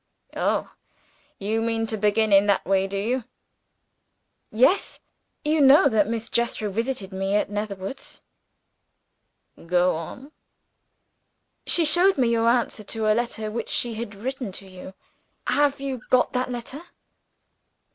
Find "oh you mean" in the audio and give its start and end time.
0.35-1.85